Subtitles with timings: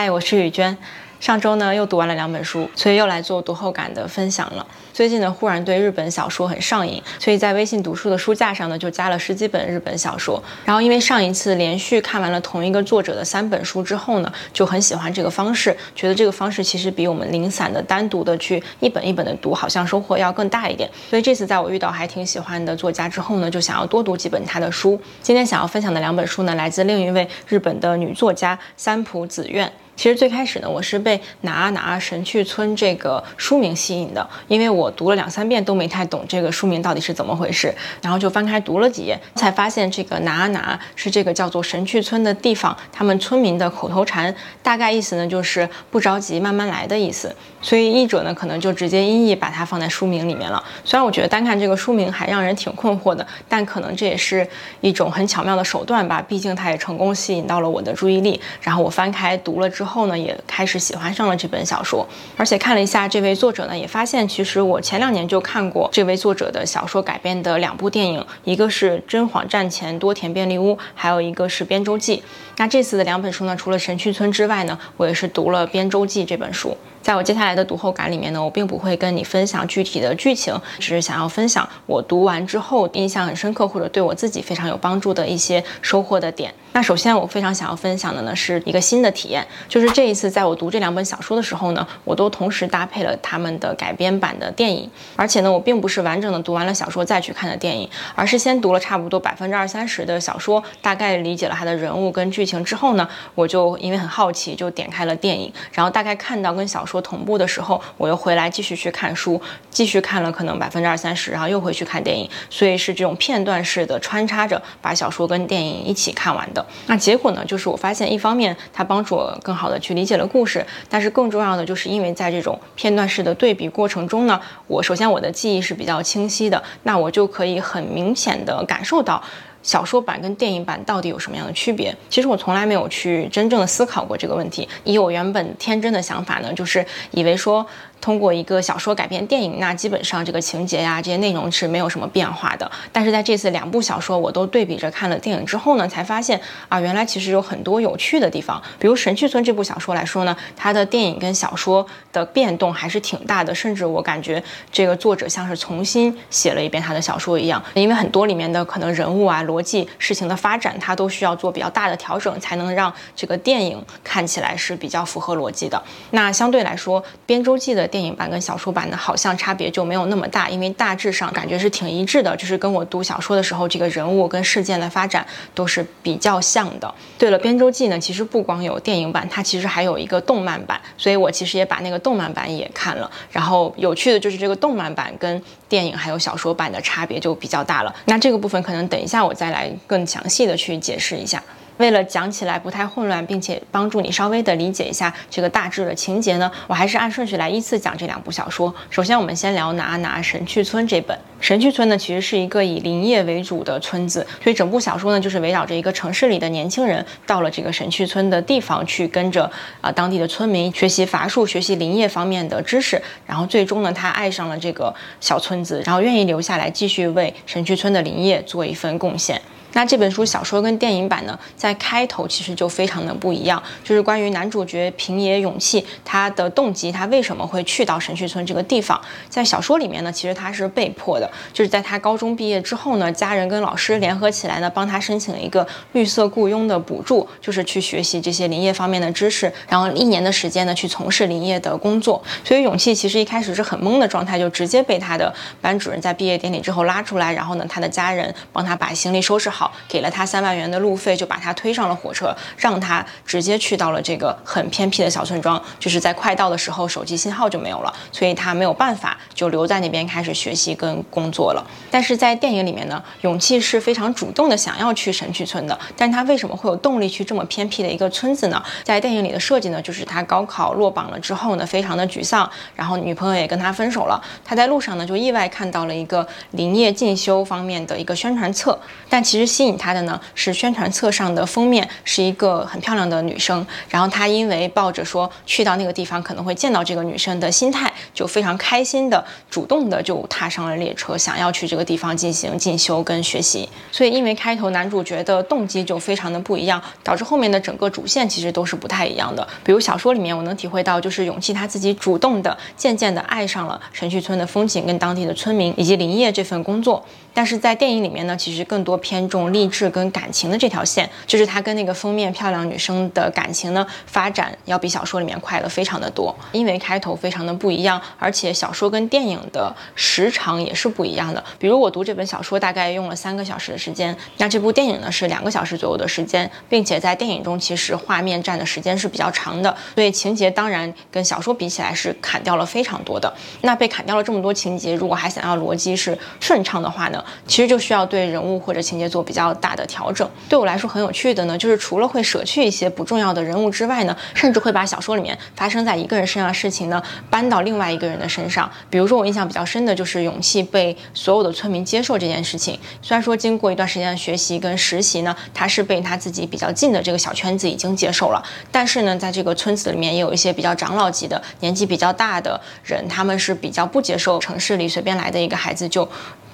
[0.00, 0.78] 嗨，我是雨娟。
[1.18, 4.64] 上周呢又读完了两本书，所以又来做读后感的分享了。
[4.92, 10.40] 最近呢忽然对日本小说很上瘾，所以在微信读书的书架上呢就加了十几本日本小说。
[10.64, 20.88] 然后因为上一次连续看完了同一个作者的三本书之后呢，就很喜欢这个方式，觉得这个方式其实比我们零散的单独的去一本一本的读，好像收获要更大一点。
[21.10, 25.00] 所以这次在我遇到还挺喜欢的作家之后呢，就想要多读几本他的书。
[25.20, 29.68] 今天想要分享的两本书呢，来自另一位日本的女作家三浦子苑。
[29.98, 47.34] 其实最开始呢，我是被哪啊哪啊神去村这个书名吸引的，因为我读了两三遍都没太懂这个书名到底是怎么回事，然后就翻开读了几页，才发现这个哪啊哪啊是这个叫做神去村的地方，他们村民的口头禅，大概意思呢就是不着急，慢慢来的意思。
[47.60, 50.62] 所以译者呢可能就直接音译把它放在书名里面了。
[50.84, 54.46] 虽然我觉得单看这个书名还让人挺困惑的，但可能这也是
[54.80, 58.40] 一种很巧妙的手段吧，毕竟它也成功吸引到了我的注意力。
[58.60, 59.87] 然后我翻开读了之后。
[59.88, 62.06] 后呢，也开始喜欢上了这本小说，
[62.36, 72.18] 而且看了一下这位作者呢，也发现其实我前两年就看过这位作者的小说改编的两部电影，一个是《真谎战前多田便利屋》，还有一个是《编舟记》。
[72.58, 76.76] 那这次的两本书呢，除了《神去村》之外呢，我也是读了《编舟记》这本书。
[77.00, 86.52] 在我接下来的读后感里面呢，我并不会跟你分享具体的剧情，只是想要分享我读完之后印象很深刻或者对我自己非常有帮助的一些收获的点。
[86.72, 106.98] 那首先我非常想要分享的呢是一个新的体验，就是这一次在我读这两本小说的时候呢，我都同时搭配了他们的改编版的电影，而且呢我并不是完整的读完了小说再去看的电影，而是先读了差不多百分之二三十的小说，大概理解了他的人物跟剧情之后呢，我就因为很好奇就点开了电影，然后大概看到跟小说。
[107.00, 116.66] 同步的时候，我又回来继续去看书，继续看了可能百分之二三十，然后又回去看电影，所以是这种片段式的穿插着把小说跟电影一起看完的。
[116.86, 129.22] 那结果呢，就是我发现一方面它帮助我更好的去理解了故事，但是更重要的就是因为在这种片段式的对比过程中呢，我首先我的记忆是比较清晰的，那我就可以很明显的感受到。
[129.60, 131.94] 小说版跟电影版到底有什么样的区别？
[132.08, 134.66] 其实我从来没有去真正的思考过这个问题。
[134.84, 137.66] 以我原本天真的想法呢，就是以为说。
[138.00, 142.70] 通过一个小说改编电影，那基本上这个情节呀，这些内容是没有什么变化的。
[142.92, 148.62] 但是在这次两部小说我都对比着看了电影之后呢，才发现啊，原来其实有很多有趣的地方。
[148.78, 157.62] 比如《神去村》这部小说来说呢，它的电影跟小说的变动还是挺大的，甚至我感觉这个作者像是重新写了一遍他的小说一样。
[157.74, 165.82] 因为很多里面的可能人物啊、逻辑、事情的发展，它都需要做比较大的调整，才能让这个电影看起来是比较符合逻辑的。
[166.10, 176.94] 那相对来说，《编周记》的电影版跟小说版呢，好像差别就没有那么大，因为大致上感觉是挺一致的，就是跟我读小说的时候这个人物跟事件的发展都是比较像的。
[177.18, 183.10] 对了，《编舟记》呢，其实不光有电影版，它其实还有一个动漫版，所以我其实也把那个动漫版也看了。
[183.32, 187.94] 然后有趣的就是这个动漫版跟电影还有小说版的差别就比较大了。
[188.04, 191.42] 那这个部分可能等一下我再来更详细的去解释一下。
[191.78, 198.72] 为了讲起来不太混乱，并且帮助你稍微的理解一下这个大致的情节呢，我还是按顺序来依次讲这两部小说。
[198.90, 201.18] 首先，我们先聊哪哪神去村这本。
[201.40, 209.48] 神去村呢，其实是一个以林业为主的村子，所以整部小说呢，就是围绕着一个城市里的年轻人到了这个神去村的地方，去跟着
[209.80, 219.40] 啊当地的村民学习伐树、学习林业方面的知识，然后最终呢，他爱上了这个小村子，然后愿意留下来继续为神去村的林业做一份贡献。
[219.74, 229.00] 那这本书小说跟电影版呢，在开头其实就非常的不一样，就是关于男主角平野勇气他的动机，他为什么会去到神绪村这个地方。
[229.28, 242.20] 在小说里面呢，其实他是被迫的，就是在他高中毕业之后呢，家人跟老师联合起来呢，帮他申请了一个绿色雇佣的补助，就是去学习这些林业方面的知识，然后一年的时间呢，去从事林业的工作。
[242.42, 249.57] 所以勇气其实一开始是很懵的状态，就直接被他的班主任在毕业典礼之后拉出来，然后呢，他的家人帮他把行李收拾好。
[249.58, 255.60] 好，给了他三万元的路费，就把他推上了火车，让他直接去到了这个很偏僻的小村庄。
[255.80, 261.66] 就是在快到的时候，手机信号就没有了，所以他没有办法，就留在那边开始学习跟工作了。
[261.90, 268.62] 但是在电影里面呢，勇气是非常主动的想要去神去村的，但他为什么会有动力去这么偏僻的一个村子呢？
[268.84, 278.78] 在电影里的设计呢，就是他高考落榜了之后呢，非常的沮丧，然后女朋友也跟他分手了，他在路上呢就意外看到了一个林业进修方面的一个宣传册，
[279.08, 279.47] 但其实。
[279.48, 293.68] 吸引他的呢是宣传册上的封面是一个很漂亮的女生，然后他因为抱着说去到那个地方可能会见到这个女生的心态，就非常开心的主动的就踏上了列车，想要去这个地方进行进修跟学习。
[293.90, 299.46] 所以因为开头男主角的动机就非常的不一样，导致后面的整个主线其实都是不太一样的。
[299.64, 307.04] 比如小说里面我能体会到，就是勇气他自己主动的渐渐的爱上了神去村的风景跟当地的村民以及林业这份工作。
[307.34, 316.34] 但是在电影里面呢，其实更多偏重励志跟感情的这条线，就是他跟那个封面漂亮女生的感情呢发展要比小说里面快了非常的多。
[316.52, 321.42] 因为开头非常的不一样，而且小说跟电影的时长也是不一样的。
[321.58, 333.32] 比如我读这本小说大概用了三个小时的时间，那这部电影呢是两个小时左右的时间，并且在电影中其实画面占的时间是比较长的，所以情节当然跟小说比起来是砍掉了非常多的。
[333.62, 337.24] 那被砍掉了这么多情节，如果还想要逻辑是顺畅的话呢？
[337.46, 340.26] 其实就需要对人物或者情节做比较大的调整。
[340.48, 348.70] 对我来说很有趣的呢，就是除了会舍去一些不重要的人物之外呢，甚至会把小说里面发生在一个人身上的事情呢搬到另外一个人的身上。
[348.88, 352.80] 比如说我印象比较深的就是勇气被所有的村民接受这件事情。
[353.02, 358.42] 虽然说经过一段时间的学习跟实习呢，他是被他自己比较近的这个小圈子已经接受了，
[358.72, 366.08] 但是呢，在这个村子里面也有一些比较长老级的、年纪比较大的人，他们是比较不接受城市里随便来的一个孩子就。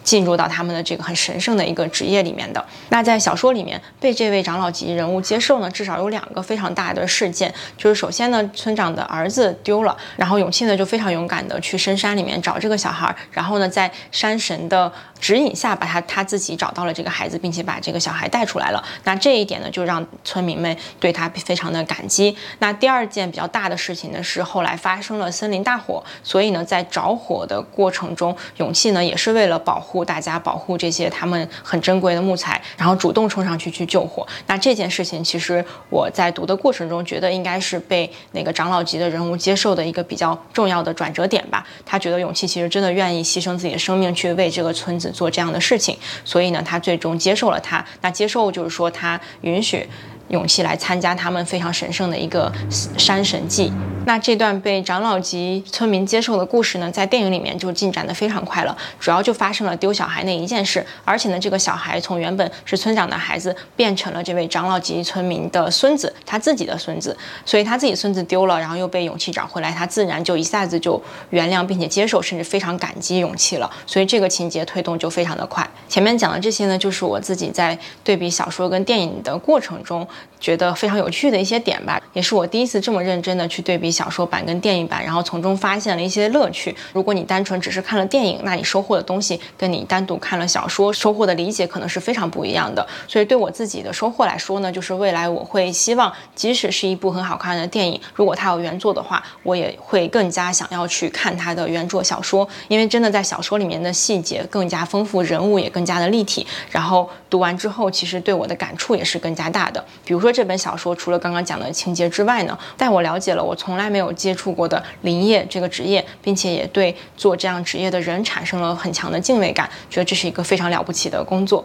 [0.04, 2.64] 进入到他们的这个很神圣的一个职业里面的。
[2.90, 14.92] 那在小说里面被这位长老级人物接受呢，至少有两个非常大的事件，就是首先呢，村长的儿子丢了，然后勇气呢就非常勇敢的去深山里面找这个小孩，然后呢在山神的
[15.24, 18.84] 指引下把他他自己找到了这个孩子，并且把这个小孩带出来了。
[19.04, 22.36] 那这一点呢就让村民们对他非常的感激。
[22.58, 30.04] 那第二件比较大的事情呢是后来发生了森林大火，所以呢在着火的过程中，勇气呢也是为了保护。
[30.04, 34.26] 大家保护这些他们很珍贵的木材，然后主动冲上去去救火。
[34.46, 41.66] 那这件事情其实我在读的过程中觉得应该是被那个长老级的人物接受的一个比较重要的转折点吧。
[41.86, 45.96] 他觉得勇气其实真的愿意牺牲自己的生命去为这个村子做这样的事情，
[46.26, 47.82] 所以呢，他最终接受了他。
[48.02, 49.88] 那接受就是说他允许。
[50.28, 52.50] 勇气来参加他们非常神圣的一个
[52.96, 53.70] 山神祭。
[54.06, 60.84] 那这段被长老级村民接受的故事呢，在电影里面就进展的非常快了，主要就发生了丢小孩那一件事。
[61.04, 67.16] 而且呢，这个小孩从原本是村长的孩子，变成了这位长老级村民的孙子，他自己的孙子。
[67.46, 73.70] 所以他自己孙子丢了，然后又被勇气找回来，他自然就一下子就原谅并且接受，甚至非常感激勇气了。
[73.86, 75.68] 所以这个情节推动就非常的快。
[75.88, 80.06] 前面讲的这些呢，就是我自己在对比小说跟电影的过程中。
[80.40, 86.74] 觉得非常有趣的一些点吧，也是我第一次这么认真的去对比小说版跟电影版，然后从中发现了一些乐趣。
[86.92, 92.86] 如果你单纯只是看了电影，那你收获的东西跟你单独看了小说收获的理解可能是非常不一样的。
[93.06, 106.46] 所以对我自己的收获来说呢，就是未来我会希望，即使是一部很好看的电影，如果它有原作的话，我也会更加想要去看它的原作小说，因为真的在小说里面的细节更加丰富，人物也更加的立体。
[106.70, 109.84] 然后读完之后，其实对我的感触也是更加大的。
[110.04, 121.64] 比如说这本小说，除了刚刚讲的情节之外呢，带我了解了我从来没有接触过的林业这个职业，并且也对做这样职业的人产生了很强的敬畏感，觉得这是一个非常了不起的工作。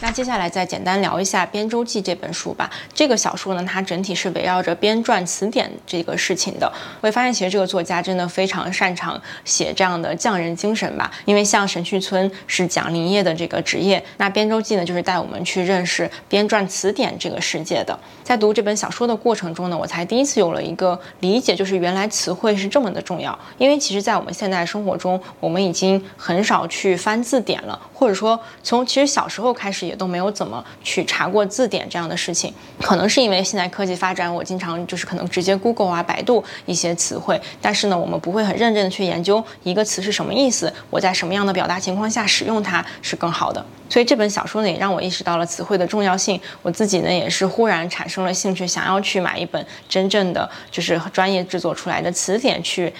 [0.00, 2.70] 那接下来再简单聊一下《编周记》这本书吧。
[2.94, 6.72] 这个小说呢，它整体是围绕着编撰词典这个事情的。
[7.00, 11.10] 我会发现，其实这个作家真的非常擅长写这样的匠人精神吧。
[11.24, 17.98] 因为像神去村是讲林业的这个职业，那《编周记》呢，就是带我们去认识编撰词典这个世界的。
[18.22, 23.36] 在读这本小说的过程中呢，我才第一次有了一个理解，就是原来词汇是这么的重要。
[23.58, 29.88] 因为其实，在我们现在生活中，我们已经很少去翻字典了，或者说从其实小时候开始。
[29.88, 43.64] 也都没有怎么去查过字典这样的事情，可能是因为现在科技发展，我经常就是可能直接 Google 啊、百度一些词汇，但是呢，我们不会很认真的去研究一个词是什么意思，我在什么样的表达情况下使用它是更好的。
[43.88, 46.38] 所以这本小说呢，也让我意识到了词汇的重要性。
[46.60, 52.92] 我自己呢，也是忽然产生了兴趣，想要去买一本真正的就是专业制作出来的词典去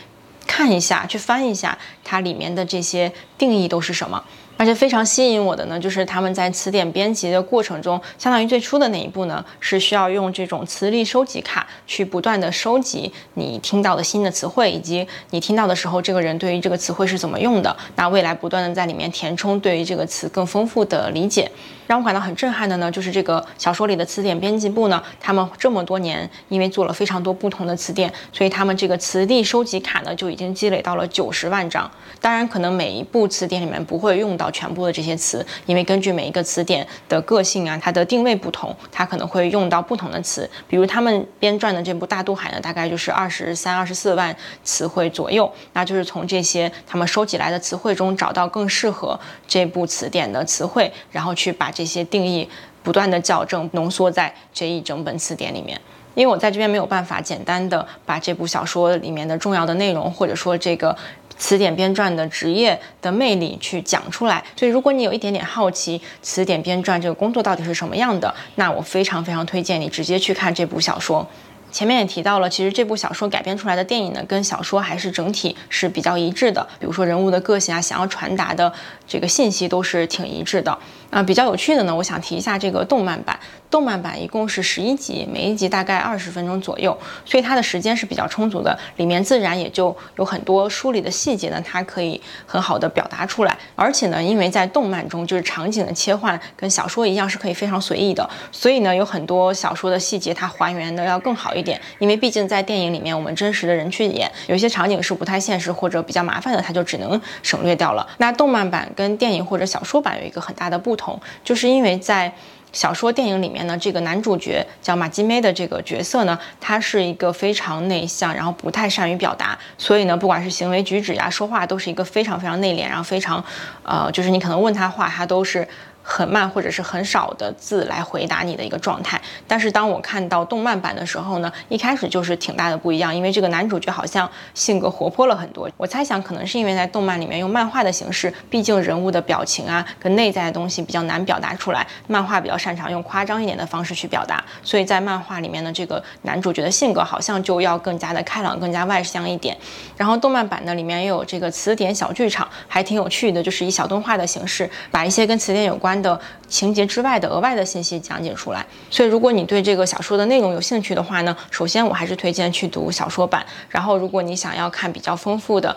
[0.46, 4.24] 看一下，去翻一下它里面的这些定义都是什么。
[4.58, 17.74] 而且非常吸引我的呢，就是他们在词典编辑的过程中，相当于最初的那一步呢，是需要用这种磁力收集卡去不断的收集你听到的新的词汇，以及你听到的时候，这个人对于这个词汇是怎么用的。
[17.94, 21.48] 那未来不断的在里面填充对于这个词更丰富的理解。
[21.86, 31.90] 让我感到很震撼的呢，就是这个小说里的词典编辑部呢，他们这么多年因为做了非常多不同的词典，所以他们这个词力收集卡呢就已经积累到了九十万张。
[32.20, 34.47] 当然，可能每一部词典里面不会用到。
[34.50, 40.48] 全部的这些词，因为根据每一个词典的个性啊，它的定位不同，它可能会用到不同的词。
[40.66, 52.48] 比如他们编撰的这部《大渡海》呢，大概就是二十三、二十四万词汇左右，那就是从这些他们收集来的词汇中找到更适合这部词典的词汇，然后去把这些定义
[52.82, 55.80] 不断的校正，浓缩在这一整本词典里面。
[56.14, 60.96] 因为我在这边没有办法简单的把这部小说里面的重要的内容，或者说这个
[61.38, 71.26] 词典编撰的职业的魅力去讲出来，所以如果你有一点点好奇词典编撰这个工作到底是什么样的，那我非常非常推荐你直接去看这部小说。
[71.70, 76.66] 前面也提到了，其实这部小说改编出来的电影呢，跟小说还是整体是比较一致的。
[76.78, 78.72] 比如说人物的个性啊，想要传达的
[79.06, 80.76] 这个信息都是挺一致的。
[81.10, 83.38] 啊，比较有趣的呢，我想提一下这个动漫版。
[83.70, 86.96] 动漫版一共是十一集，每一集大概二十分钟左右，
[87.26, 88.78] 所以它的时间是比较充足的。
[88.96, 93.58] 里面自然也就有很多书里的细节呢，它可以很好的表达出来。
[93.75, 101.80] 而且呢，因为在动漫中就是场景的切换跟小说一样是可以非常随意的，所以呢，有很多小说的细节它还原的要更好一点。
[101.98, 108.06] 因为毕竟在电影里面我们真实的人去演，有些场景是不太现实或者比较麻烦的，它就只能省略掉了。
[108.18, 112.32] 那动漫版跟电影或者小说版有一个很大的不同，就是因为在
[112.70, 123.42] 小说、电影里面呢，这个男主角叫马金梅的这个角色呢，他是一个非常内向，然后不太善于表达，所以呢，不管是行为举止呀、说话，都是一个非常非常内敛，然后非常，
[123.82, 125.66] 呃，就是你可能问他话，他都是。
[126.10, 135.68] 很慢或者是很少的字来回答你的一个状态，但是当我看到动漫版的时候呢，一开始就是挺大的不一样，因为这个男主角好像性格活泼了很多。
[135.76, 149.54] 我猜想可能是因为在动漫里面用漫画的形式，毕竟人物的表情啊跟内在的东西比较难表达出来，漫画比较擅长用夸张一点的方式去表达，所以在漫画里面呢，这个男主角的性格好像就要更加的开朗、更加外向一点。
[149.98, 155.97] 然后动漫版呢里面也有这个词典小剧场，还挺有趣的，就是以小动画的形式把一些跟词典有关。
[156.00, 163.44] 的情节之外的额外的信息讲解出来，所以如果你对这个小说的内容有兴趣的话呢，首先我还是推荐去读小说版。
[163.68, 165.76] 然后如果你想要看比较丰富的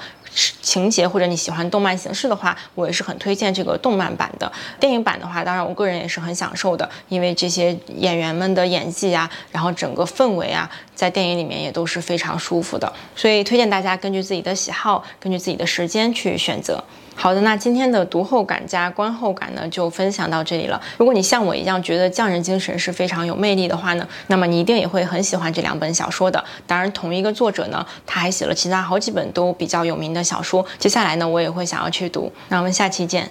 [0.61, 4.49] 情节，或者你喜欢动漫形式的话，我也是很推荐这个动漫版的。
[4.79, 10.69] 电影版的话，当然我个人也是很享受的，因为这些演员们的演技啊，然后整个氛围啊，
[11.01, 12.93] 在电影里面也都是非常舒服的。
[13.15, 16.83] 所以推荐大家根据自己的喜好，根据自己的时间去选择。
[17.15, 20.79] 好的，那今天的读后感加观后感呢，就分享到这里了。
[20.97, 26.43] 如果你像我一样觉得匠人精神是非常有魅力的话呢，那么你一定也会很喜欢这两本小说的。
[26.67, 30.63] 当然，同一个作者呢，他还写了其他好几本都比较有名的小说。
[30.77, 32.31] 接下来呢，我也会想要去读。
[32.49, 33.27] 那我们下期见。